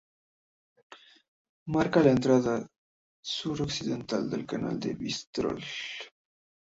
Marca 1.67 2.01
la 2.03 2.09
entrada 2.09 2.55
suroccidental 3.21 4.27
del 4.31 4.45
canal 4.47 4.79
de 4.79 4.95
Bristol. 4.95 5.63